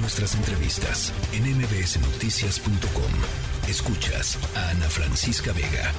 Nuestras 0.00 0.36
entrevistas 0.36 1.12
en 1.32 1.42
mbsnoticias.com. 1.58 3.68
Escuchas 3.68 4.38
a 4.56 4.70
Ana 4.70 4.88
Francisca 4.88 5.52
Vega. 5.52 5.92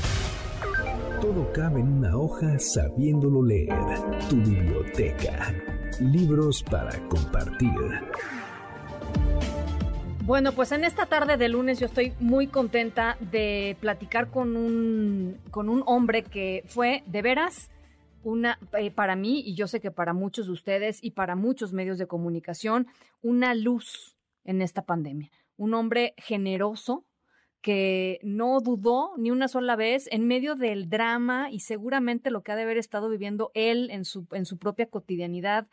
Todo 1.20 1.52
cabe 1.52 1.82
en 1.82 1.98
una 1.98 2.16
hoja 2.16 2.58
sabiéndolo 2.60 3.44
leer. 3.44 3.76
Tu 4.30 4.38
biblioteca. 4.38 5.54
Libros 6.00 6.64
para 6.64 6.98
compartir. 7.10 7.70
Bueno, 10.24 10.54
pues 10.54 10.72
en 10.72 10.86
esta 10.86 11.06
tarde 11.06 11.36
de 11.36 11.50
lunes 11.50 11.80
yo 11.80 11.88
estoy 11.88 12.14
muy 12.22 12.48
contenta 12.48 13.18
de 13.20 13.76
platicar 13.82 14.30
con 14.30 14.56
un, 14.56 15.38
con 15.52 15.68
un 15.68 15.84
hombre 15.86 16.24
que 16.24 16.64
fue 16.68 17.04
de 17.06 17.22
veras 17.22 17.70
una, 18.24 18.60
eh, 18.78 18.92
para 18.92 19.16
mí, 19.16 19.42
y 19.46 19.56
yo 19.56 19.68
sé 19.68 19.80
que 19.80 19.92
para 19.92 20.14
muchos 20.14 20.48
de 20.48 20.54
ustedes 20.54 21.00
y 21.04 21.12
para 21.12 21.36
muchos 21.36 21.74
medios 21.74 21.98
de 21.98 22.08
comunicación, 22.08 22.88
una 23.22 23.54
luz 23.56 24.18
en 24.44 24.62
esta 24.62 24.84
pandemia. 24.84 25.32
Un 25.58 25.74
hombre 25.74 26.14
generoso 26.18 27.06
que 27.62 28.20
no 28.24 28.62
dudó 28.62 29.12
ni 29.18 29.32
una 29.32 29.48
sola 29.48 29.76
vez 29.76 30.08
en 30.12 30.28
medio 30.28 30.56
del 30.56 30.90
drama 30.90 31.52
y 31.52 31.60
seguramente 31.60 32.32
lo 32.32 32.42
que 32.42 32.52
ha 32.52 32.56
de 32.56 32.64
haber 32.64 32.78
estado 32.78 33.10
viviendo 33.10 33.52
él 33.54 33.90
en 33.92 34.06
su, 34.06 34.28
en 34.32 34.46
su 34.46 34.58
propia 34.58 34.90
cotidianidad 34.90 35.68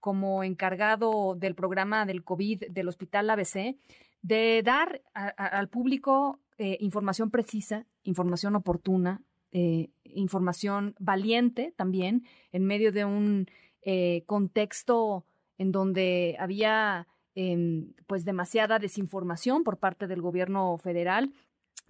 como 0.00 0.44
encargado 0.44 1.34
del 1.36 1.54
programa 1.54 2.06
del 2.06 2.24
COVID 2.24 2.64
del 2.70 2.88
Hospital 2.88 3.30
ABC, 3.30 3.76
de 4.22 4.62
dar 4.64 5.02
al 5.12 5.68
público 5.68 6.40
eh, 6.56 6.76
información 6.80 7.30
precisa, 7.30 7.86
información 8.02 8.56
oportuna, 8.56 9.22
eh, 9.52 9.90
información 10.04 10.94
valiente 10.98 11.72
también, 11.76 12.24
en 12.52 12.64
medio 12.64 12.92
de 12.92 13.04
un 13.04 13.46
eh, 13.82 14.22
contexto 14.26 15.24
en 15.58 15.72
donde 15.72 16.36
había 16.38 17.06
em, 17.34 17.92
pues 18.06 18.24
demasiada 18.24 18.78
desinformación 18.78 19.64
por 19.64 19.78
parte 19.78 20.06
del 20.06 20.22
gobierno 20.22 20.76
federal 20.78 21.32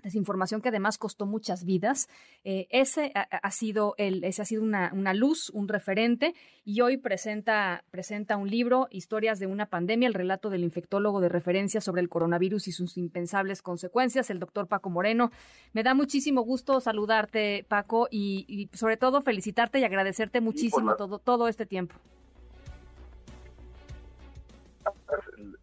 desinformación 0.03 0.61
que 0.61 0.69
además 0.69 0.99
costó 0.99 1.27
muchas 1.27 1.65
vidas. 1.65 2.09
Eh, 2.45 2.67
ese 2.71 3.13
ha, 3.15 3.51
sido 3.51 3.95
el, 3.99 4.25
ese 4.25 4.43
ha 4.43 4.45
sido 4.45 4.63
una, 4.63 4.93
una, 4.95 5.15
luz, 5.15 5.51
un 5.51 5.69
referente, 5.69 6.35
y 6.65 6.81
hoy 6.81 6.97
presenta, 6.97 7.85
presenta 7.91 8.37
un 8.37 8.49
libro, 8.49 8.89
Historias 8.91 9.39
de 9.39 9.47
una 9.47 9.67
pandemia, 9.67 10.07
el 10.07 10.15
relato 10.15 10.51
del 10.51 10.65
infectólogo 10.65 11.21
de 11.21 11.29
referencia 11.29 11.81
sobre 11.81 12.03
el 12.03 12.09
coronavirus 12.09 12.69
y 12.69 12.73
sus 12.73 12.97
impensables 12.97 13.63
consecuencias, 13.63 14.31
el 14.31 14.39
doctor 14.39 14.69
Paco 14.69 14.91
Moreno. 14.91 15.31
Me 15.73 15.83
da 15.83 15.95
muchísimo 15.95 16.43
gusto 16.43 16.81
saludarte, 16.81 17.65
Paco, 17.69 18.09
y, 18.11 18.69
sobre 18.73 18.97
todo 18.97 19.21
felicitarte 19.21 19.81
y 19.81 19.85
agradecerte 19.85 20.41
muchísimo 20.41 20.97
todo, 20.97 21.19
todo 21.19 21.49
este 21.49 21.67
tiempo. 21.67 21.95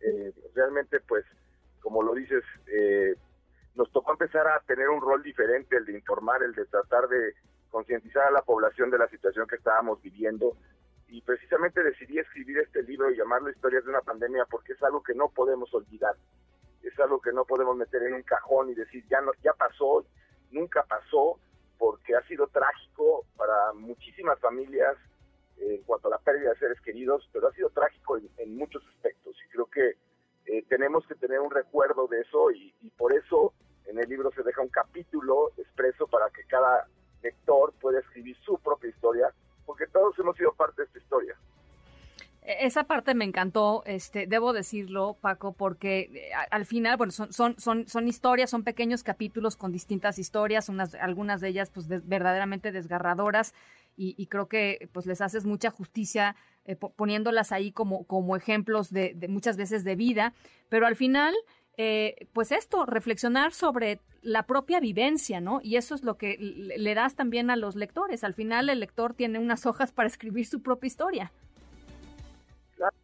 Eh, 0.02 0.34
realmente, 0.54 1.00
pues, 1.08 1.26
como 1.82 2.04
lo 2.04 2.14
dices, 2.14 2.44
eh, 2.68 3.16
nos 3.76 3.92
tocó 3.92 4.12
empezar 4.12 4.48
a 4.48 4.60
tener 4.62 4.90
un 4.90 5.02
rol 5.02 5.22
diferente, 5.22 5.78
el 5.78 5.86
de 5.86 5.94
informar, 5.94 6.42
el 6.44 6.54
de 6.54 6.66
tratar 6.66 7.08
de 7.08 7.34
concientizar 7.70 8.28
a 8.28 8.32
la 8.32 8.42
población 8.42 8.90
de 8.90 8.98
la 8.98 9.08
situación 9.10 9.48
que 9.48 9.58
estábamos 9.58 10.02
viviendo. 10.02 10.56
Y 11.10 11.22
precisamente 11.22 11.84
decidí 11.84 12.18
escribir 12.18 12.60
este 12.60 12.82
libro 12.84 13.12
y 13.12 13.18
llamarlo 13.18 13.50
Historias 13.50 13.84
de 13.84 13.90
una 13.90 14.02
pandemia 14.02 14.46
porque 14.50 14.74
es 14.74 14.82
algo 14.82 15.04
que 15.04 15.14
no 15.14 15.30
podemos 15.30 15.74
olvidar. 15.74 16.16
Es 16.82 16.98
algo 17.00 17.20
que 17.20 17.34
no 17.34 17.44
podemos 17.44 17.76
meter 17.76 18.02
en 18.04 18.14
un 18.14 18.24
cajón 18.24 18.70
y 18.70 18.76
decir, 18.76 19.04
ya, 19.10 19.20
no, 19.20 19.32
ya 19.44 19.52
pasó, 19.54 20.06
nunca 20.52 20.84
pasó, 20.84 21.38
porque 21.78 22.16
ha 22.16 22.26
sido 22.28 22.48
trágico 22.48 23.26
para 23.36 23.74
muchísimas 23.74 24.40
familias 24.40 24.96
eh, 25.58 25.76
en 25.76 25.84
cuanto 25.84 26.08
a 26.08 26.12
la 26.12 26.20
pérdida 26.20 26.52
de 26.52 26.60
seres 26.60 26.80
queridos, 26.80 27.28
pero 27.34 27.50
ha 27.50 27.54
sido 27.54 27.70
trágico 27.72 28.18
en, 28.38 28.56
muchos 28.56 28.82
aspectos. 28.96 29.36
Y 29.46 29.50
creo 29.50 29.66
que 29.66 29.98
eh, 30.46 30.64
tenemos 30.70 31.06
que 31.08 31.16
tener 31.16 31.42
un 31.42 31.52
recuerdo 31.52 32.08
de 32.08 32.22
eso 32.22 32.52
y, 32.52 32.74
y 32.82 32.90
por 32.92 33.12
eso 33.12 33.54
en 33.88 34.00
el 34.00 34.10
libro 34.10 34.32
se 34.32 34.44
deja 34.44 34.62
un 34.62 34.70
capítulo 34.70 35.52
expreso 35.58 36.08
para 36.08 36.30
que 36.30 36.44
cada 36.46 36.88
lector 37.22 37.74
pueda 37.82 38.00
escribir 38.00 38.38
su 38.46 38.58
propia 38.60 38.90
historia, 38.90 39.34
porque 39.66 39.88
todos 39.88 40.18
hemos 40.20 40.36
sido 40.38 40.54
parte 40.54 40.82
de 40.82 40.86
esta 40.86 41.00
historia. 41.00 41.36
E, 42.46 42.66
esa 42.66 42.84
parte 42.84 43.16
me 43.16 43.26
encantó, 43.26 43.84
este, 43.86 44.28
debo 44.28 44.54
decirlo, 44.54 45.18
Paco, 45.20 45.54
porque 45.54 46.12
eh, 46.14 46.32
al 46.52 46.66
final, 46.66 46.98
bueno, 46.98 47.12
son, 47.12 47.34
son, 47.34 47.56
son, 47.58 47.88
son 47.88 48.08
historias, 48.08 48.50
son 48.50 48.64
pequeños 48.64 49.04
capítulos 49.04 49.58
con 49.58 49.72
distintas 49.72 50.20
historias, 50.20 50.70
unas, 50.70 50.94
algunas 50.96 51.42
de 51.42 51.50
ellas, 51.50 51.72
pues, 51.72 51.88
verdaderamente 51.88 52.72
desgarradoras, 52.72 53.54
y, 53.98 54.28
creo 54.28 54.50
que, 54.50 54.90
pues, 54.92 55.06
les 55.06 55.22
haces 55.22 55.46
mucha 55.46 55.72
justicia 55.72 56.36
eh, 56.66 56.76
poniéndolas 56.76 57.54
ahí 57.54 57.72
como, 57.72 58.06
como 58.06 58.36
ejemplos 58.36 58.92
de, 58.92 59.14
de 59.16 59.30
muchas 59.30 59.56
veces 59.56 59.86
de 59.86 59.96
vida, 59.96 60.34
pero 60.68 60.86
al 60.86 60.98
final, 60.98 61.34
eh, 61.78 62.28
pues 62.34 62.52
esto, 62.52 62.86
reflexionar 62.86 63.52
sobre 63.52 64.00
la 64.22 64.44
propia 64.44 64.80
vivencia, 64.80 65.42
¿no? 65.42 65.60
Y 65.62 65.76
eso 65.78 65.94
es 65.94 66.04
lo 66.04 66.18
que 66.18 66.38
le 66.40 66.96
das 66.96 67.16
también 67.16 67.50
a 67.50 67.56
los 67.56 67.76
lectores. 67.76 68.24
Al 68.24 68.34
final 68.34 68.70
el 68.70 68.80
lector 68.80 69.14
tiene 69.14 69.40
unas 69.40 69.66
hojas 69.66 69.92
para 69.92 70.08
escribir 70.08 70.46
su 70.46 70.62
propia 70.62 70.88
historia. 70.88 71.32
Claro. 72.76 72.96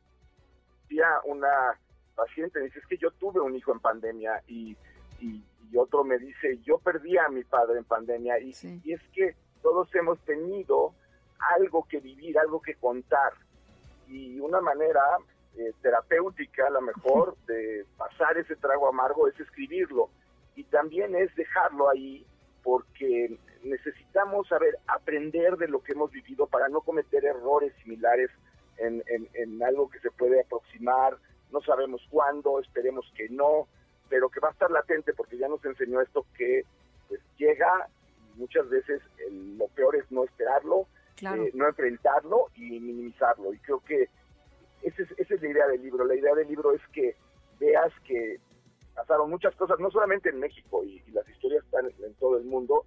Una 1.25 1.79
paciente 2.15 2.59
dice, 2.59 2.79
es 2.79 2.85
que 2.87 2.97
yo 2.97 3.11
tuve 3.11 3.39
un 3.39 3.55
hijo 3.55 3.71
en 3.71 3.79
pandemia 3.79 4.43
y, 4.47 4.75
y, 5.19 5.43
otro 5.73 6.03
me 6.03 6.17
dice, 6.17 6.59
yo 6.63 6.79
perdí 6.79 7.17
a 7.17 7.29
mi 7.29 7.45
padre 7.45 7.77
en 7.77 7.85
pandemia 7.85 8.39
y, 8.39 8.53
y 8.83 8.91
es 8.91 9.01
que 9.13 9.35
todos 9.61 9.87
hemos 9.95 10.19
tenido 10.25 10.93
algo 11.57 11.87
que 11.87 11.99
vivir, 12.01 12.37
algo 12.37 12.61
que 12.61 12.75
contar. 12.75 13.33
Y 14.09 14.39
una 14.39 14.59
manera 14.59 15.01
eh, 15.57 15.73
terapéutica, 15.81 16.67
a 16.67 16.71
lo 16.71 16.81
mejor, 16.81 17.35
de 17.47 17.85
pasar 17.97 18.37
ese 18.37 18.55
trago 18.55 18.87
amargo 18.87 19.27
es 19.27 19.39
escribirlo. 19.39 20.09
Y 20.55 20.63
también 20.65 21.15
es 21.15 21.33
dejarlo 21.35 21.89
ahí 21.89 22.25
porque 22.63 23.37
necesitamos 23.63 24.47
saber 24.47 24.77
aprender 24.87 25.57
de 25.57 25.67
lo 25.67 25.81
que 25.81 25.93
hemos 25.93 26.11
vivido 26.11 26.47
para 26.47 26.67
no 26.67 26.81
cometer 26.81 27.25
errores 27.25 27.73
similares 27.83 28.29
en, 28.77 29.03
en, 29.07 29.63
algo 29.63 29.89
que 29.89 29.99
se 29.99 30.09
puede 30.11 30.41
aproximar, 30.41 31.15
no 31.51 31.61
sabemos 31.61 32.01
cuándo, 32.09 32.59
esperemos 32.59 33.05
que 33.15 33.29
no, 33.29 33.67
pero 34.09 34.29
que 34.29 34.39
va 34.39 34.49
a 34.49 34.51
estar 34.51 34.71
latente 34.71 35.13
porque 35.13 35.37
ya 35.37 35.47
nos 35.47 35.63
enseñó 35.65 36.01
esto 36.01 36.25
que 36.35 36.63
pues 37.07 37.21
llega 37.37 37.87
y 38.33 38.39
muchas 38.39 38.67
veces 38.69 39.01
lo 39.29 39.67
peor 39.67 39.95
es 39.97 40.11
no 40.11 40.23
esperarlo, 40.23 40.87
eh, 41.21 41.51
no 41.53 41.67
enfrentarlo 41.67 42.47
y 42.55 42.79
minimizarlo. 42.79 43.53
Y 43.53 43.59
creo 43.59 43.81
que 43.81 44.09
esa 44.81 45.03
es, 45.03 45.09
la 45.19 45.20
idea 45.51 45.67
del 45.67 45.81
libro. 45.81 46.05
La 46.05 46.15
idea 46.15 46.33
del 46.35 46.47
libro 46.47 46.73
es 46.73 46.81
que 46.91 47.15
veas 47.59 47.91
que 48.05 48.39
pasaron 48.95 49.29
muchas 49.29 49.55
cosas, 49.55 49.79
no 49.79 49.89
solamente 49.91 50.29
en 50.29 50.39
México, 50.39 50.83
y, 50.83 51.01
las 51.11 51.27
historias 51.29 51.63
están 51.63 51.85
en, 51.85 52.13
todo 52.15 52.37
el 52.37 52.45
mundo, 52.45 52.85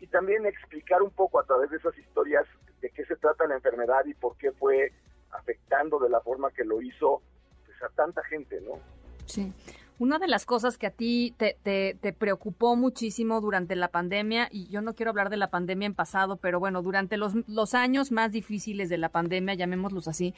y 0.00 0.06
también 0.06 0.46
explicar 0.46 1.02
un 1.02 1.10
poco 1.10 1.40
a 1.40 1.44
través 1.44 1.70
de 1.70 1.76
esas 1.78 1.96
historias 1.98 2.46
de 2.80 2.90
qué 2.90 3.04
se 3.06 3.16
trata 3.16 3.46
la 3.46 3.54
enfermedad 3.54 4.04
y 4.06 4.14
por 4.14 4.36
qué 4.36 4.52
fue 4.52 4.92
afectando 5.30 5.98
de 5.98 6.10
la 6.10 6.20
forma 6.20 6.50
que 6.50 6.64
lo 6.64 6.80
hizo 6.82 7.22
pues, 7.64 7.82
a 7.82 7.88
tanta 7.94 8.22
gente, 8.24 8.60
¿no? 8.60 8.78
Sí. 9.26 9.52
Una 9.98 10.18
de 10.18 10.28
las 10.28 10.44
cosas 10.44 10.76
que 10.76 10.86
a 10.86 10.90
ti 10.90 11.34
te, 11.38 11.56
te, 11.62 12.12
preocupó 12.12 12.76
muchísimo 12.76 13.40
durante 13.40 13.74
la 13.76 13.88
pandemia, 13.88 14.48
y 14.50 14.68
yo 14.68 14.82
no 14.82 14.94
quiero 14.94 15.10
hablar 15.10 15.30
de 15.30 15.38
la 15.38 15.48
pandemia 15.48 15.86
en 15.86 15.94
pasado, 15.94 16.36
pero 16.36 16.60
bueno, 16.60 16.82
durante 16.82 17.16
los, 17.16 17.32
los 17.48 17.74
años 17.74 18.12
más 18.12 18.30
difíciles 18.32 18.90
de 18.90 18.98
la 18.98 19.08
pandemia, 19.08 19.54
llamémoslos 19.54 20.06
así, 20.06 20.34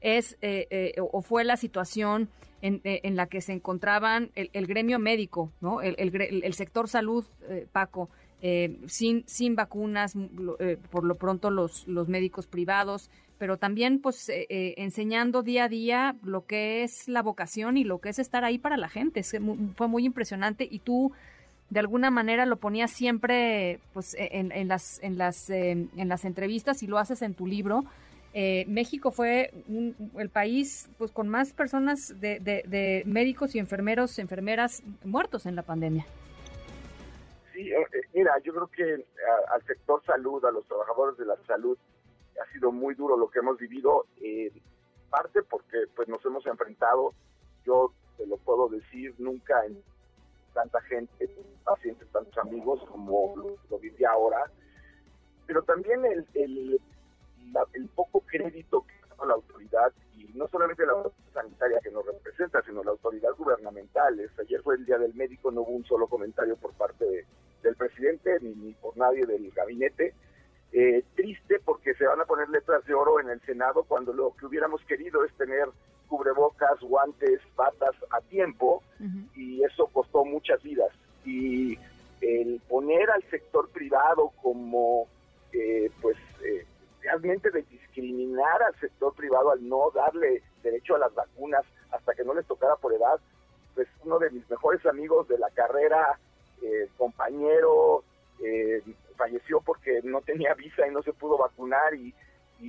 es 0.00 0.36
eh, 0.40 0.66
eh, 0.70 0.94
o 0.98 1.20
fue 1.22 1.44
la 1.44 1.56
situación 1.56 2.28
en, 2.62 2.80
eh, 2.84 3.00
en, 3.04 3.16
la 3.16 3.26
que 3.26 3.40
se 3.40 3.52
encontraban 3.52 4.30
el, 4.34 4.66
gremio 4.66 4.98
médico, 4.98 5.50
¿no? 5.60 5.80
El, 5.80 5.96
el, 5.98 6.54
sector 6.54 6.88
salud, 6.88 7.24
Paco, 7.72 8.10
sin, 8.86 9.24
sin 9.26 9.56
vacunas, 9.56 10.14
por 10.90 11.04
lo 11.04 11.14
pronto 11.14 11.50
los, 11.50 11.88
los 11.88 12.08
médicos 12.08 12.46
privados, 12.46 13.10
pero 13.38 13.56
también 13.56 14.00
pues 14.00 14.30
enseñando 14.50 15.42
día 15.42 15.64
a 15.64 15.68
día 15.68 16.16
lo 16.22 16.44
que 16.44 16.82
es 16.82 17.08
la 17.08 17.22
vocación 17.22 17.78
y 17.78 17.84
lo 17.84 17.98
que 17.98 18.10
es 18.10 18.18
estar 18.18 18.44
ahí 18.44 18.58
para 18.58 18.76
la 18.76 18.90
gente. 18.90 19.22
fue 19.22 19.88
muy 19.88 20.04
impresionante 20.04 20.68
y 20.70 20.80
tú 20.80 21.12
de 21.70 21.80
alguna 21.80 22.10
manera 22.10 22.44
lo 22.44 22.56
ponías 22.56 22.90
siempre 22.90 23.80
pues 23.94 24.14
en, 24.18 24.52
en 24.52 24.68
las 24.68 24.98
en 25.02 25.16
las 25.16 25.48
en 25.48 25.90
las 25.94 26.26
entrevistas 26.26 26.82
y 26.82 26.86
lo 26.86 26.98
haces 26.98 27.22
en 27.22 27.32
tu 27.32 27.46
libro 27.46 27.86
eh, 28.32 28.64
México 28.68 29.10
fue 29.10 29.52
el 30.16 30.30
país 30.30 30.88
pues 30.98 31.10
con 31.10 31.28
más 31.28 31.52
personas 31.52 32.20
de, 32.20 33.02
médicos 33.04 33.54
y 33.54 33.58
enfermeros, 33.58 34.18
enfermeras 34.20 34.82
muertos 35.04 35.46
en 35.46 35.56
la 35.56 35.62
pandemia. 35.62 36.06
Sí, 37.52 37.72
eh, 37.72 37.74
eh, 37.92 38.00
mira, 38.14 38.32
yo 38.44 38.54
creo 38.54 38.66
que 38.68 39.04
al 39.52 39.62
sector 39.66 40.02
salud, 40.04 40.44
a 40.44 40.52
los 40.52 40.64
trabajadores 40.66 41.18
de 41.18 41.26
la 41.26 41.36
salud, 41.46 41.76
ha 42.40 42.52
sido 42.52 42.70
muy 42.70 42.94
duro 42.94 43.16
lo 43.16 43.28
que 43.28 43.40
hemos 43.40 43.58
vivido, 43.58 44.06
parte 45.10 45.42
porque 45.42 45.78
pues 45.96 46.08
nos 46.08 46.24
hemos 46.24 46.46
enfrentado, 46.46 47.12
yo 47.66 47.92
te 48.16 48.26
lo 48.26 48.36
puedo 48.36 48.68
decir, 48.68 49.12
nunca 49.18 49.66
en 49.66 49.82
tanta 50.54 50.80
gente, 50.82 51.28
pacientes, 51.64 52.08
tantos 52.12 52.38
amigos 52.38 52.80
como 52.88 53.34
lo, 53.68 53.78
viví 53.78 54.04
ahora, 54.04 54.44
pero 55.46 55.62
también 55.62 56.04
el 56.04 56.24
el 56.34 56.80
poco 57.94 58.20
crédito 58.20 58.82
que 58.82 58.94
la 59.18 59.26
la 59.26 59.34
autoridad, 59.34 59.92
y 60.16 60.24
no 60.34 60.48
solamente 60.48 60.86
la 60.86 60.92
autoridad 60.92 61.32
sanitaria 61.34 61.78
que 61.82 61.90
nos 61.90 62.06
representa, 62.06 62.62
sino 62.62 62.82
la 62.82 62.92
autoridad 62.92 63.30
gubernamental. 63.36 64.18
Ayer 64.38 64.62
fue 64.62 64.76
el 64.76 64.86
Día 64.86 64.98
del 64.98 65.14
Médico, 65.14 65.50
no 65.50 65.60
hubo 65.60 65.72
un 65.72 65.84
solo 65.84 66.06
comentario 66.06 66.56
por 66.56 66.72
parte 66.72 67.26
del 67.62 67.76
presidente 67.76 68.38
ni, 68.40 68.72
por 68.74 68.96
nadie 68.96 69.26
del 69.26 69.50
gabinete. 69.50 70.14
Eh, 70.72 71.04
triste 71.16 71.60
porque 71.64 71.94
se 71.94 72.06
van 72.06 72.20
a 72.20 72.24
poner 72.24 72.48
letras 72.48 72.84
de 72.86 72.94
oro 72.94 73.18
en 73.20 73.28
el 73.28 73.40
Senado 73.40 73.82
cuando 73.82 74.12
lo 74.12 74.34
que 74.36 74.46
hubiéramos 74.46 74.80
querido 74.84 75.24
es 75.24 75.32
tener 75.34 75.68
cubrebocas, 76.06 76.78
guantes, 76.80 77.40
batas 77.56 77.94
a 78.10 78.20
tiempo 78.20 78.82
y 79.34 79.62
eso 79.64 79.88
costó 79.92 80.24
muchas 80.24 80.62
vidas. 80.62 80.90
Y 81.24 81.78
el 82.20 82.60
poner 82.68 83.10
al 83.10 83.22
sector 83.30 83.68
privado 83.70 84.32
como, 84.42 85.08
eh, 85.52 85.90
pues, 86.00 86.16
eh, 86.44 86.59
de 87.38 87.62
discriminar 87.62 88.62
al 88.62 88.78
sector 88.80 89.14
privado 89.14 89.50
al 89.52 89.66
no 89.66 89.90
darle 89.94 90.42
derecho 90.62 90.96
a 90.96 90.98
las 90.98 91.14
vacunas 91.14 91.64
hasta 91.90 92.14
que 92.14 92.24
no 92.24 92.34
les 92.34 92.46
tocara 92.46 92.76
por 92.76 92.92
edad, 92.92 93.20
pues 93.74 93.88
uno 94.04 94.18
de 94.18 94.30
mis 94.30 94.48
mejores 94.50 94.84
amigos 94.86 95.28
de 95.28 95.38
la 95.38 95.50
carrera, 95.50 96.18
eh, 96.62 96.88
compañero, 96.96 98.04
falleció 99.16 99.60
porque 99.60 100.00
no 100.02 100.22
tenía 100.22 100.54
visa 100.54 100.86
y 100.86 100.90
no 100.90 101.02
se 101.02 101.12
pudo 101.12 101.36
vacunar 101.36 101.94
y, 101.94 102.14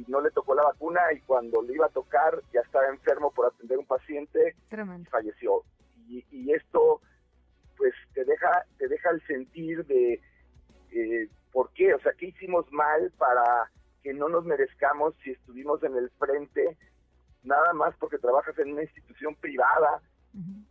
no 0.08 0.22
le 0.22 0.32
tocó 0.32 0.56
la 0.56 0.64
vacuna 0.64 1.02
y 1.14 1.20
cuando 1.20 1.62
le 1.62 1.74
iba 1.74 1.86
a 1.86 1.90
tocar 1.90 2.42
ya 2.54 2.62
estaba 2.62 2.88
enfermo 2.88 3.30
por 3.32 3.48
atender 3.48 3.78
un 3.78 3.86
paciente 3.86 4.56
y 4.72 5.06
falleció. 5.06 5.64
Y, 6.08 6.24
y 6.32 6.54
esto 6.54 7.02
pues 7.76 7.94
te 8.14 8.24
deja, 8.24 8.66
te 8.78 8.88
deja 8.88 9.10
el 9.10 9.22
sentir 9.28 9.86
de 9.88 10.22
eh, 10.92 11.30
por 11.52 11.74
qué, 11.74 11.94
o 11.94 12.00
sea, 12.00 12.14
qué 12.14 12.28
hicimos 12.28 12.72
mal 12.72 13.12
para 13.18 13.70
que 14.04 14.14
no 14.14 14.30
nos 14.30 14.46
merezcamos 14.46 15.16
si 15.24 15.32
estuvimos 15.32 15.84
en 15.84 15.96
el 15.96 16.10
frente, 16.12 16.78
nada 17.44 17.74
más 17.74 17.96
porque 17.98 18.18
trabajas 18.18 18.58
en 18.60 18.74
una 18.74 18.84
institución 18.84 19.36
privada, 19.36 20.02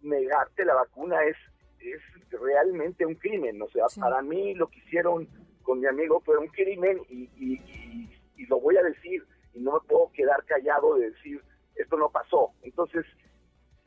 negarte 0.02 0.64
la 0.64 0.74
vacuna 0.74 1.22
es, 1.24 1.36
es 1.80 2.00
realmente 2.30 3.04
un 3.04 3.14
crimen, 3.14 3.60
o 3.62 3.68
sea, 3.68 3.86
para 4.00 4.22
mí 4.22 4.54
lo 4.54 4.68
que 4.68 4.78
hicieron 4.78 5.28
con 5.62 5.80
mi 5.80 5.86
amigo 5.86 6.20
fue 6.20 6.38
un 6.38 6.48
crimen 6.48 7.00
y, 7.08 7.24
y, 7.36 8.10
y 8.36 8.46
lo 8.46 8.60
voy 8.60 8.76
a 8.76 8.82
decir, 8.82 9.24
y 9.54 9.60
no 9.60 9.72
me 9.74 9.80
puedo 9.80 10.10
quedar 10.12 10.44
callado 10.44 10.96
de 10.96 11.10
decir, 11.10 11.42
esto 11.74 11.96
no 11.96 12.10
pasó. 12.10 12.52
Entonces, 12.62 13.04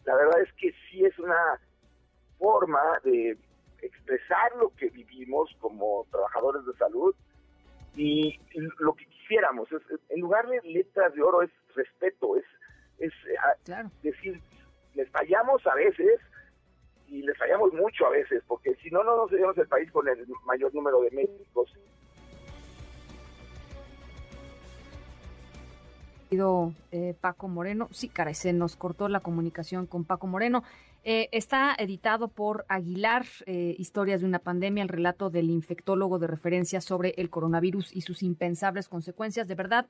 la 0.06 0.16
verdad 0.16 0.42
es 0.42 0.54
que 0.54 0.72
sí 0.90 1.06
es 1.06 1.18
una 1.20 1.60
forma 2.38 3.00
de 3.04 3.38
expresar 3.82 4.56
lo 4.58 4.70
que 4.76 4.90
vivimos 4.90 5.50
como 5.60 6.06
trabajadores 6.12 6.66
de 6.66 6.74
salud. 6.74 7.16
Y 7.96 8.40
lo 8.80 8.94
que 8.96 9.06
quisiéramos. 9.34 9.72
Es, 9.72 10.00
en 10.10 10.22
lugar 10.22 10.48
de 10.48 10.62
letras 10.64 11.14
de 11.14 11.22
oro 11.22 11.42
es 11.42 11.52
respeto, 11.76 12.38
es, 12.38 12.46
es 13.00 13.14
ah, 13.40 13.90
decir, 14.02 14.40
les 14.94 15.10
fallamos 15.10 15.66
a 15.66 15.76
veces 15.76 16.20
y 17.08 17.22
les 17.24 17.38
fallamos 17.38 17.74
mucho 17.74 18.06
a 18.06 18.10
veces, 18.10 18.44
porque 18.48 18.76
si 18.76 18.90
no, 18.90 19.04
no 19.04 19.16
nos 19.18 19.30
seríamos 19.30 19.58
el 19.58 19.68
país 19.68 19.92
con 19.92 20.08
el 20.08 20.26
mayor 20.46 20.74
número 20.74 21.02
de 21.02 21.12
médicos. 21.12 21.74
Eh, 26.92 27.16
Paco 27.22 27.48
Moreno. 27.48 27.88
Sí, 27.92 28.08
caray, 28.08 28.34
se 28.34 28.54
nos 28.54 28.76
cortó 28.76 29.08
la 29.08 29.20
comunicación 29.20 29.86
con 29.86 30.04
Paco 30.04 30.26
Moreno. 30.26 30.64
Eh, 31.04 31.30
está 31.32 31.76
editado 31.78 32.28
por 32.28 32.66
Aguilar, 32.70 33.26
eh, 33.46 33.76
Historias 33.78 34.22
de 34.22 34.28
una 34.28 34.40
pandemia, 34.40 34.82
el 34.82 34.90
relato 34.90 35.30
del 35.30 35.50
infectólogo 35.50 36.18
de 36.18 36.28
referencia 36.28 36.82
sobre 36.82 37.14
el 37.18 37.30
coronavirus 37.30 37.96
y 37.96 38.02
sus 38.02 38.24
impensables 38.24 38.90
consecuencias. 38.90 39.48
De 39.48 39.56
verdad, 39.56 39.88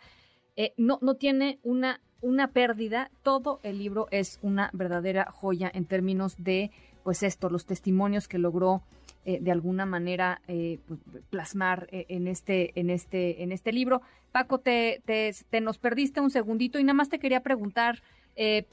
no, 0.78 1.00
no 1.02 1.16
tiene 1.16 1.60
una, 1.64 2.02
una 2.22 2.50
pérdida. 2.50 3.10
Todo 3.24 3.60
el 3.64 3.78
libro 3.78 4.08
es 4.12 4.40
una 4.42 4.70
verdadera 4.74 5.32
joya 5.32 5.72
en 5.74 5.86
términos 5.86 6.36
de, 6.38 6.72
pues 7.04 7.24
esto, 7.24 7.50
los 7.50 7.66
testimonios 7.66 8.28
que 8.28 8.38
logró 8.38 8.84
de 9.26 9.52
alguna 9.52 9.86
manera 9.86 10.42
pues, 10.48 11.00
plasmar 11.30 11.88
en 11.92 12.28
este, 12.28 12.78
en 12.78 12.90
este, 12.90 13.42
en 13.44 13.54
este 13.54 13.72
libro. 13.72 14.02
Paco, 14.34 14.60
te, 14.60 15.02
te, 15.06 15.32
te, 15.50 15.62
nos 15.62 15.78
perdiste 15.78 16.20
un 16.20 16.30
segundito 16.30 16.78
y 16.78 16.84
nada 16.84 16.96
más 16.96 17.08
te 17.10 17.20
quería 17.20 17.42
preguntar. 17.42 18.04
Eh, 18.36 18.66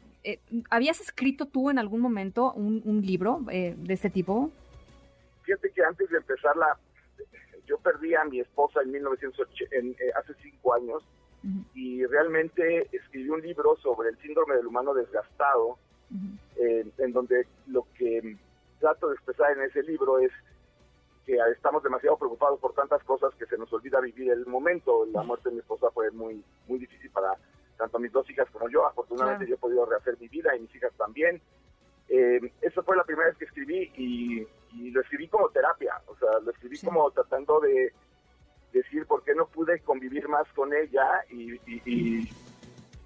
¿habías 0.69 1.01
escrito 1.01 1.47
tú 1.47 1.71
en 1.71 1.79
algún 1.79 2.01
momento 2.01 2.53
un, 2.53 3.03
libro 3.03 3.41
eh, 3.51 3.75
de 3.77 3.95
este 3.95 4.11
tipo? 4.11 4.51
Fíjate 5.43 5.71
que 5.71 5.83
antes 5.83 6.11
de 6.11 6.19
empezarla, 6.19 6.79
yo 7.67 7.79
perdí 7.79 8.15
a 8.15 8.25
mi 8.25 8.41
esposa 8.41 8.83
en 8.83 8.91
1980, 8.93 9.77
en, 9.77 9.91
eh, 9.93 10.13
hace 10.17 10.35
cinco 10.43 10.75
años 10.75 11.03
y 11.75 12.05
realmente 12.05 12.87
escribí 12.93 13.31
un 13.31 13.41
libro 13.41 13.75
sobre 13.77 14.11
el 14.11 14.19
síndrome 14.19 14.57
del 14.57 14.67
humano 14.67 14.93
desgastado, 14.93 15.79
en 16.57 17.13
donde 17.13 17.47
lo 17.67 17.87
que 17.97 18.37
trato 18.81 19.09
de 19.09 19.15
expresar 19.15 19.53
en 19.53 19.63
ese 19.63 19.83
libro 19.83 20.19
es 20.19 20.33
que 21.25 21.39
estamos 21.53 21.83
demasiado 21.83 22.17
preocupados 22.17 22.59
por 22.59 22.73
tantas 22.75 23.03
cosas 23.05 23.35
que 23.35 23.47
se 23.47 23.57
nos 23.57 23.73
olvida 23.73 24.01
vivir 24.01 24.33
el 24.33 24.47
momento. 24.47 25.07
La 25.13 25.23
muerte 25.23 25.49
de 25.49 25.57
mi 25.57 25.61
esposa 25.61 25.91
fue 25.93 26.11
muy, 26.11 26.43
muy 26.67 26.79
difícil 26.79 27.11
para 27.11 27.35
tanto 27.77 27.99
mis 27.99 28.13
dos 28.13 28.29
hijas 28.31 28.49
como 28.51 28.69
yo. 28.69 28.87
Afortunadamente 28.87 29.47
yo 29.47 29.55
he 29.55 29.59
podido 29.59 29.87
rehacer 29.87 30.17
mi 30.19 30.29
vida 30.29 30.55
y 30.57 30.61
mis 30.61 30.75
hijas 30.75 30.93
también. 30.97 31.41
Eh, 32.09 32.41
esa 32.61 32.83
fue 32.83 32.97
la 32.97 33.05
primera 33.05 33.29
vez 33.29 33.39
que 33.39 33.45
escribí 33.45 33.93
y, 33.97 34.91
lo 34.91 35.01
escribí 35.01 35.29
como 35.29 35.49
terapia, 35.51 35.95
o 36.07 36.17
sea, 36.17 36.39
lo 36.45 36.51
escribí 36.51 36.79
como 36.81 37.11
tratando 37.11 37.61
de 37.61 37.93
decir 38.73 39.05
por 39.07 39.23
qué 39.25 39.35
no 39.35 39.47
pude 39.47 39.81
convivir 39.81 40.29
más 40.29 40.47
con 40.53 40.73
ella 40.73 41.25
y, 41.31 41.59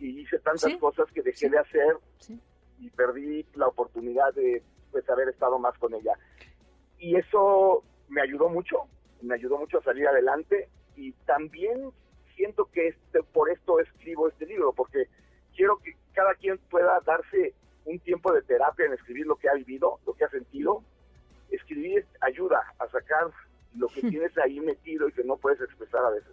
hice 0.00 0.38
tantas 0.40 0.76
cosas 0.76 1.10
que 1.12 1.22
dejé 1.22 1.48
de 1.48 1.58
hacer 1.58 1.96
y 2.84 2.90
perdí 2.90 3.46
la 3.54 3.68
oportunidad 3.68 4.34
de 4.34 4.62
pues, 4.92 5.08
haber 5.08 5.28
estado 5.28 5.58
más 5.58 5.76
con 5.78 5.94
ella. 5.94 6.12
Y 6.98 7.16
eso 7.16 7.82
me 8.08 8.20
ayudó 8.20 8.48
mucho, 8.48 8.82
me 9.22 9.34
ayudó 9.34 9.58
mucho 9.58 9.78
a 9.78 9.82
salir 9.82 10.06
adelante 10.06 10.68
y 10.96 11.12
también 11.26 11.90
siento 12.36 12.66
que 12.66 12.88
este, 12.88 13.22
por 13.22 13.50
esto 13.50 13.80
escribo 13.80 14.28
este 14.28 14.46
libro, 14.46 14.72
porque 14.72 15.08
quiero 15.56 15.78
que 15.78 15.96
cada 16.12 16.34
quien 16.34 16.58
pueda 16.70 17.00
darse 17.00 17.54
un 17.86 17.98
tiempo 18.00 18.32
de 18.32 18.42
terapia 18.42 18.86
en 18.86 18.92
escribir 18.92 19.26
lo 19.26 19.36
que 19.36 19.48
ha 19.48 19.54
vivido, 19.54 19.98
lo 20.06 20.14
que 20.14 20.24
ha 20.24 20.28
sentido. 20.28 20.82
Escribir 21.50 22.06
ayuda 22.20 22.62
a 22.78 22.88
sacar 22.88 23.30
lo 23.76 23.88
que 23.88 24.00
tienes 24.10 24.36
ahí 24.38 24.60
metido 24.60 25.08
y 25.08 25.12
que 25.12 25.24
no 25.24 25.36
puedes 25.36 25.60
expresar 25.60 26.04
a 26.04 26.10
veces. 26.10 26.32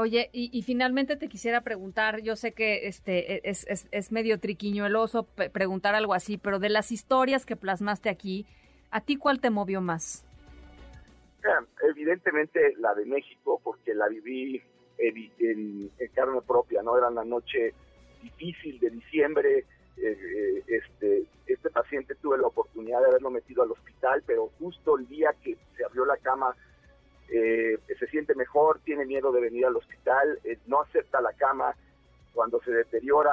Oye, 0.00 0.30
y, 0.32 0.62
finalmente 0.62 1.16
te 1.16 1.26
quisiera 1.26 1.62
preguntar, 1.62 2.20
yo 2.20 2.36
sé 2.36 2.52
que 2.52 2.86
este 2.86 3.50
es, 3.50 3.66
es, 3.66 3.88
es 3.90 4.12
medio 4.12 4.38
triquiñueloso 4.38 5.24
preguntar 5.24 5.96
algo 5.96 6.14
así, 6.14 6.38
pero 6.38 6.60
de 6.60 6.68
las 6.68 6.92
historias 6.92 7.44
que 7.44 7.56
plasmaste 7.56 8.08
aquí, 8.08 8.46
¿a 8.92 9.00
ti 9.00 9.16
cuál 9.16 9.40
te 9.40 9.50
movió 9.50 9.80
más? 9.80 10.24
Evidentemente 11.82 12.74
la 12.76 12.94
de 12.94 13.06
México, 13.06 13.60
porque 13.64 13.92
la 13.92 14.06
viví 14.06 14.62
en, 14.98 15.90
carne 16.14 16.42
propia, 16.46 16.80
¿no? 16.84 16.96
Era 16.96 17.08
una 17.08 17.24
noche 17.24 17.74
difícil 18.22 18.78
de 18.78 18.90
diciembre, 18.90 19.66
eh, 19.96 20.16
eh, 20.16 20.62
este, 20.68 21.24
este 21.44 21.70
paciente 21.70 22.14
tuve 22.14 22.38
la 22.38 22.46
oportunidad 22.46 23.00
de 23.00 23.08
haberlo 23.08 23.30
metido 23.30 23.64
al 23.64 23.72
hospital, 23.72 24.22
pero 24.24 24.52
justo 24.60 24.96
el 24.96 25.08
día 25.08 25.34
que 25.42 25.56
se 25.76 25.84
abrió 25.84 26.04
la 26.04 26.18
cama 26.18 26.54
eh, 27.30 27.78
se 27.98 28.06
siente 28.06 28.34
mejor, 28.34 28.80
tiene 28.80 29.04
miedo 29.04 29.32
de 29.32 29.40
venir 29.40 29.66
al 29.66 29.76
hospital, 29.76 30.38
no 30.66 30.80
acepta 30.80 31.20
la 31.20 31.32
cama, 31.34 31.74
cuando 32.32 32.60
se 32.62 32.70
deteriora 32.70 33.32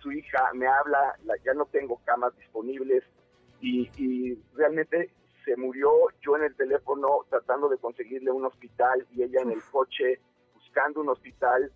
su 0.00 0.12
hija 0.12 0.50
me 0.54 0.66
habla, 0.66 1.16
la, 1.24 1.34
ya 1.44 1.52
no 1.54 1.66
tengo 1.66 2.00
camas 2.04 2.36
disponibles 2.36 3.02
y, 3.60 3.90
y, 3.96 4.38
realmente 4.54 5.10
se 5.44 5.56
murió 5.56 5.90
yo 6.20 6.36
en 6.36 6.44
el 6.44 6.54
teléfono 6.54 7.24
tratando 7.30 7.68
de 7.68 7.78
conseguirle 7.78 8.30
un 8.30 8.44
hospital 8.44 9.06
y 9.12 9.22
ella 9.22 9.40
en 9.42 9.52
el 9.52 9.62
coche 9.70 10.20
buscando 10.54 11.00
un 11.00 11.08
hospital, 11.08 11.72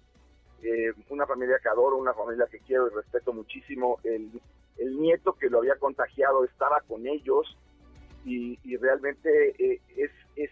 eh, 0.63 0.93
una 1.09 1.27
familia 1.27 1.59
que 1.63 1.69
adoro, 1.69 1.97
una 1.97 2.13
familia 2.13 2.47
que 2.51 2.59
quiero 2.59 2.89
y 2.89 2.95
respeto 2.95 3.33
muchísimo. 3.33 3.99
El, 4.05 4.31
nieto 4.77 5.35
que 5.35 5.51
lo 5.51 5.59
había 5.59 5.77
contagiado 5.77 6.45
estaba 6.45 6.81
con 6.87 7.07
ellos 7.07 7.57
y, 8.25 8.59
realmente 8.77 9.55
eh, 9.59 9.81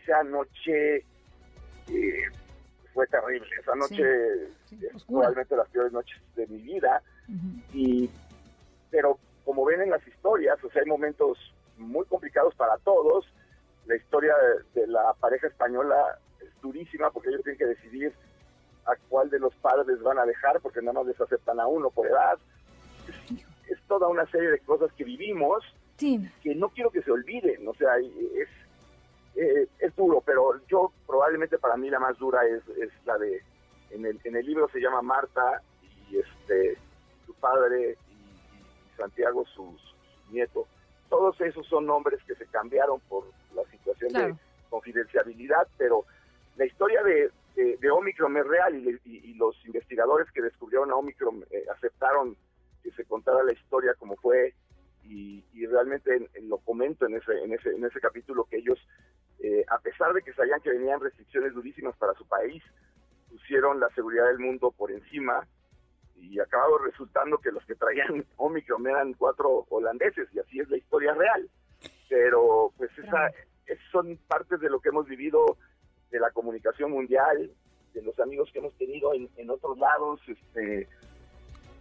esa 0.09 0.23
noche 0.25 1.05
eh, 1.89 2.23
fue 2.95 3.07
terrible. 3.09 3.49
Esa 3.61 3.75
noche 3.75 4.49
es 4.71 5.05
probablemente 5.05 5.57
las 5.57 5.69
peores 5.69 5.93
noches 5.93 6.19
de 6.35 6.47
mi 6.47 6.59
vida. 6.63 7.03
y 7.73 8.11
Pero 8.91 9.19
como 9.45 9.65
ven 9.65 9.83
en 9.83 9.91
las 9.91 10.07
historias, 10.07 10.63
o 10.65 10.71
sea, 10.71 10.83
hay 10.83 10.89
momentos 10.89 11.39
muy 11.77 12.07
complicados 12.07 12.55
para 12.55 12.77
todos. 12.79 13.27
La 13.87 13.97
historia 13.97 14.35
de 14.75 14.87
la 14.87 15.15
pareja 15.21 15.47
española 15.47 16.19
es 16.41 16.49
durísima 16.63 17.11
porque 17.11 17.29
ellos 17.29 17.43
tienen 17.43 17.59
que 17.59 17.67
decidir 17.67 18.13
a 18.87 18.95
cuál 19.09 19.29
de 19.29 19.39
los 19.39 19.55
padres 19.57 20.01
van 20.03 20.19
a 20.19 20.25
dejar 20.25 20.61
porque 20.61 20.81
nada 20.81 20.95
más 20.95 21.07
les 21.07 21.21
aceptan 21.21 21.61
a 21.61 21.67
uno 21.67 21.91
por 21.91 22.07
edad. 22.07 22.39
Es, 23.69 23.79
toda 23.87 24.09
una 24.09 24.27
serie 24.27 24.51
de 24.51 24.59
cosas 24.61 24.93
que 24.93 25.05
vivimos 25.05 25.65
que 25.97 26.55
no 26.55 26.69
quiero 26.69 26.91
que 26.91 27.03
se 27.03 27.11
olviden, 27.11 27.67
o 27.67 27.75
sea, 27.75 27.97
es, 27.97 28.49
eh, 29.39 29.69
es 29.79 29.95
duro, 29.97 30.23
pero 30.25 30.61
yo 30.67 30.93
probablemente 31.07 31.59
para 31.59 31.77
mí 31.77 31.89
la 31.91 32.01
más 32.01 32.19
dura 32.19 32.45
es, 32.47 32.63
es 32.77 32.91
la 33.05 33.17
de, 33.19 33.43
en 33.91 34.05
el, 34.05 34.21
en 34.25 34.37
el 34.37 34.45
libro 34.45 34.69
se 34.69 34.81
llama 34.81 35.03
Marta 35.03 35.63
y 36.11 36.19
este 36.19 36.79
su 37.27 37.35
padre 37.35 37.97
y, 38.11 38.97
Santiago 38.97 39.45
su, 39.55 39.77
nieto. 40.31 40.67
Todos 41.09 41.41
esos 41.41 41.67
son 41.67 41.87
nombres 41.87 42.21
que 42.25 42.35
se 42.35 42.47
cambiaron 42.47 43.01
por 43.09 43.25
la 43.55 43.65
situación 43.71 44.13
de 44.13 44.35
confidencialidad, 44.69 45.69
pero 45.79 46.05
la 46.57 46.67
historia 46.67 47.03
de, 47.03 47.31
de, 47.55 47.91
Omicron 47.91 48.37
es 48.37 48.47
real 48.47 48.75
y, 49.05 49.35
los 49.35 49.55
investigadores 49.67 50.29
que 50.33 50.43
descubrieron 50.43 50.91
a 50.91 50.97
Omicron 50.97 51.45
eh, 51.51 51.65
aceptaron 51.73 52.37
que 52.83 52.91
se 52.91 53.05
contara 53.05 53.45
la 53.45 53.53
historia 53.53 53.95
como 53.95 54.17
fue 54.17 54.53
y, 55.05 55.67
realmente 55.67 56.31
lo 56.43 56.59
comento 56.59 57.07
en 57.07 57.17
ese, 57.17 57.33
en 57.45 57.53
ese, 57.53 57.71
en 57.71 57.85
ese 57.85 58.01
capítulo 58.01 58.45
que 58.45 58.57
ellos, 58.57 58.79
eh, 59.41 59.65
a 59.69 59.79
pesar 59.79 60.13
de 60.13 60.23
que 60.23 60.33
sabían 60.33 60.61
que 60.61 60.71
venían 60.71 61.01
restricciones 61.01 61.55
durísimas 61.55 61.97
para 61.97 62.15
su 62.15 62.27
país, 62.27 62.63
pusieron 63.29 63.79
la 63.81 63.89
seguridad 63.91 64.27
del 64.27 64.39
mundo 64.39 64.73
por 64.73 64.91
encima 64.91 65.47
y 66.17 66.41
acabado 66.41 66.79
resultando 66.79 67.39
que 67.39 67.53
los 67.53 67.65
que 67.65 67.75
traían 67.75 68.25
Omicron 68.37 68.87
eran 68.87 69.15
cuatro 69.15 69.67
holandeses 69.69 70.29
y 70.33 70.41
así 70.41 70.61
es 70.61 70.69
la 70.69 70.79
historia 70.79 71.15
real. 71.15 71.49
Pero 72.09 72.73
pues 72.77 72.91
esa, 72.99 73.31
son 73.93 74.19
partes 74.27 74.61
de 74.61 74.71
lo 74.71 74.81
que 74.81 74.89
hemos 74.89 75.07
vivido 75.07 75.59
de 76.11 76.19
la 76.19 76.31
comunicación 76.31 76.91
mundial, 76.91 77.51
de 77.95 78.03
los 78.03 78.19
amigos 78.19 78.51
que 78.53 78.59
hemos 78.59 78.75
tenido 78.79 79.15
en, 79.15 79.29
en 79.37 79.51
otros 79.51 79.79
lados, 79.79 80.21
este, 80.27 80.89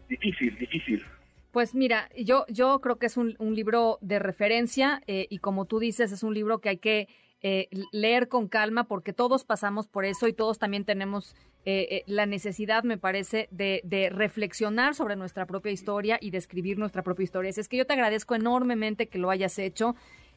difícil, 0.07 0.57
difícil. 0.57 1.03
Pues 1.51 1.73
mira, 1.73 2.09
yo, 2.15 2.45
yo 2.49 2.79
creo 2.81 2.97
que 2.97 3.07
es 3.07 3.17
un, 3.17 3.35
libro 3.39 3.97
de 4.01 4.19
referencia 4.19 5.01
eh, 5.07 5.27
y 5.29 5.39
como 5.39 5.65
tú 5.65 5.79
dices, 5.79 6.11
es 6.11 6.21
un 6.23 6.33
libro 6.33 6.59
que 6.59 6.69
hay 6.69 6.77
que 6.77 7.07
eh, 7.41 7.67
leer 7.91 8.27
con 8.27 8.47
calma 8.47 8.85
porque 8.85 9.13
todos 9.13 9.45
pasamos 9.45 9.87
por 9.87 10.05
eso 10.05 10.27
y 10.27 10.33
todos 10.33 10.57
también 10.59 10.85
tenemos 10.85 11.35
eh, 11.65 12.03
la 12.07 12.25
necesidad, 12.25 12.83
me 12.83 12.97
parece, 12.97 13.47
de, 13.51 13.81
de, 13.83 14.09
reflexionar 14.09 14.95
sobre 14.95 15.15
nuestra 15.15 15.45
propia 15.45 15.71
historia 15.71 16.17
y 16.21 16.31
de 16.31 16.37
escribir 16.37 16.77
nuestra 16.77 17.03
propia 17.03 17.23
historia. 17.23 17.49
Es 17.49 17.67
que 17.67 17.77
yo 17.77 17.85
te 17.85 17.93
agradezco 17.93 18.35
enormemente 18.35 19.07
que 19.07 19.19
lo 19.19 19.29
hayas 19.29 19.59
hecho. 19.59 19.95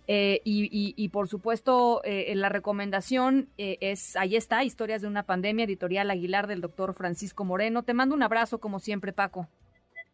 y, 0.09 0.95
y, 0.97 1.09
por 1.11 1.29
supuesto, 1.29 2.03
la 2.05 2.49
recomendación 2.49 3.49
es, 3.57 4.17
ahí 4.17 4.35
está, 4.35 4.65
Historias 4.65 5.03
de 5.03 5.09
una 5.09 5.23
pandemia, 5.23 5.67
editorial 5.67 6.11
Aguilar 6.11 6.49
del 6.49 6.61
doctor 6.61 6.95
Francisco 6.95 7.45
Moreno. 7.45 7.85
Te 7.85 7.95
mando 7.95 8.17
un 8.17 8.23
abrazo, 8.25 8.59
como 8.59 8.81
siempre, 8.81 9.13
Paco. 9.13 9.47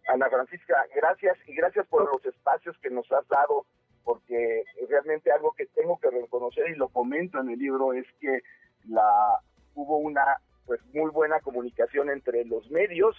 Ana 0.09 0.29
Francisca, 0.29 0.87
gracias 0.95 1.37
y 1.47 1.55
gracias 1.55 1.87
por 1.89 2.11
los 2.11 2.25
espacios 2.25 2.77
que 2.81 2.91
nos 2.91 3.11
has 3.11 3.27
dado, 3.29 3.67
porque 4.07 4.63
realmente 4.89 5.33
algo 5.33 5.53
que 5.57 5.67
tengo 5.67 5.99
que 5.99 6.09
reconocer 6.09 6.71
y 6.71 6.77
lo 6.77 6.89
comento 6.91 7.41
en 7.41 7.51
el 7.51 7.59
libro 7.59 7.93
es 7.93 8.07
que 8.21 8.41
la 8.89 9.41
hubo 9.75 9.99
una 9.99 10.23
pues 10.65 10.81
muy 10.95 11.11
buena 11.11 11.41
comunicación 11.41 12.11
entre 12.11 12.45
los 12.45 12.71
medios 12.71 13.17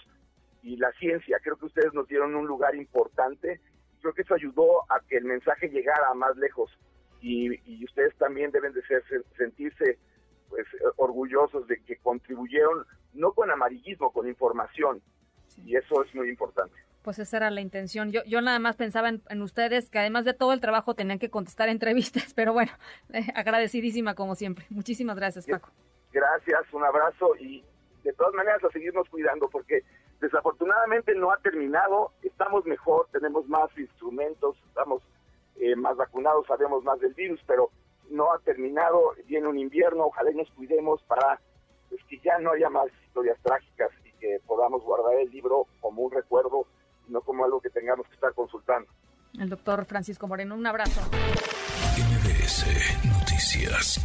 y 0.62 0.78
la 0.78 0.90
ciencia. 0.92 1.40
Creo 1.42 1.58
que 1.58 1.66
ustedes 1.66 1.92
nos 1.92 2.08
dieron 2.08 2.34
un 2.34 2.46
lugar 2.46 2.74
importante. 2.74 3.60
Creo 4.00 4.14
que 4.14 4.22
eso 4.22 4.32
ayudó 4.32 4.90
a 4.90 5.00
que 5.06 5.18
el 5.18 5.24
mensaje 5.24 5.68
llegara 5.68 6.14
más 6.14 6.34
lejos 6.38 6.70
y, 7.20 7.52
y 7.70 7.84
ustedes 7.84 8.16
también 8.16 8.50
deben 8.50 8.72
de 8.72 8.80
ser, 8.86 9.02
sentirse 9.36 9.98
pues 10.48 10.66
orgullosos 10.96 11.66
de 11.66 11.82
que 11.84 11.96
contribuyeron 11.96 12.86
no 13.12 13.32
con 13.32 13.50
amarillismo, 13.50 14.10
con 14.10 14.26
información 14.26 15.02
y 15.66 15.76
eso 15.76 16.02
es 16.02 16.14
muy 16.14 16.30
importante. 16.30 16.76
Pues 17.08 17.20
esa 17.20 17.38
era 17.38 17.50
la 17.50 17.62
intención. 17.62 18.12
Yo, 18.12 18.22
yo 18.26 18.42
nada 18.42 18.58
más 18.58 18.76
pensaba 18.76 19.08
en, 19.08 19.40
ustedes, 19.40 19.88
que 19.88 19.98
además 19.98 20.26
de 20.26 20.34
todo 20.34 20.52
el 20.52 20.60
trabajo 20.60 20.92
tenían 20.92 21.18
que 21.18 21.30
contestar 21.30 21.68
entrevistas, 21.70 22.34
pero 22.34 22.52
bueno, 22.52 22.70
eh, 23.14 23.24
agradecidísima 23.34 24.14
como 24.14 24.34
siempre. 24.34 24.66
Muchísimas 24.68 25.16
gracias, 25.16 25.46
Paco. 25.46 25.70
Gracias, 26.12 26.60
un 26.70 26.84
abrazo 26.84 27.34
y 27.36 27.64
de 28.04 28.12
todas 28.12 28.34
maneras 28.34 28.62
a 28.62 28.68
seguirnos 28.72 29.08
cuidando 29.08 29.48
porque 29.48 29.84
desafortunadamente 30.20 31.14
no 31.14 31.32
ha 31.32 31.38
terminado, 31.38 32.12
estamos 32.22 32.66
mejor, 32.66 33.08
tenemos 33.10 33.48
más 33.48 33.70
instrumentos, 33.78 34.58
estamos 34.68 35.02
eh, 35.56 35.76
más 35.76 35.96
vacunados, 35.96 36.46
sabemos 36.46 36.84
más 36.84 37.00
del 37.00 37.14
virus, 37.14 37.40
pero 37.46 37.70
no 38.10 38.34
ha 38.34 38.38
terminado, 38.40 39.14
viene 39.24 39.48
un 39.48 39.58
invierno, 39.58 40.08
ojalá 40.08 40.30
y 40.30 40.34
nos 40.34 40.50
cuidemos 40.50 41.02
para 41.04 41.40
pues, 41.88 42.02
que 42.04 42.18
ya 42.18 42.38
no 42.38 42.50
haya 42.50 42.68
más 42.68 42.88
historias 43.06 43.38
trágicas 43.42 43.92
que 44.20 44.40
podamos 44.46 44.82
guardar 44.82 45.14
el 45.14 45.30
libro 45.30 45.68
como 45.80 46.02
un 46.02 46.10
recuerdo, 46.10 46.66
no 47.08 47.20
como 47.20 47.44
algo 47.44 47.60
que 47.60 47.70
tengamos 47.70 48.06
que 48.08 48.14
estar 48.14 48.32
consultando. 48.34 48.88
El 49.38 49.48
doctor 49.48 49.84
Francisco 49.84 50.26
Moreno, 50.26 50.54
un 50.54 50.66
abrazo. 50.66 51.00
NBS 51.96 52.64
Noticias. 53.06 54.00